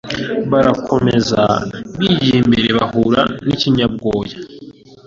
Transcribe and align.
Barakomeza 0.51 1.41
bigiye 1.99 2.35
imbere 2.43 2.69
bahura 2.77 3.21
n'ikinyabwoya 3.45 4.35